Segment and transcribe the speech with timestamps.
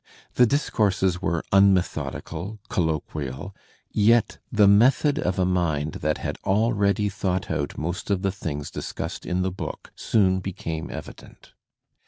[0.33, 3.55] The discourses were unmethodical, colloquial,
[3.91, 8.71] yet the method of a mind that had already thought out most of the things
[8.71, 11.53] discussed in the book soon became evident.